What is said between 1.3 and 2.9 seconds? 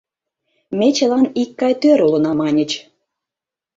икгай тӧр улына»,– маньыч.